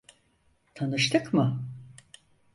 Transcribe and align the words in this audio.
Tanıştık 0.75 1.33
mı? 1.33 1.59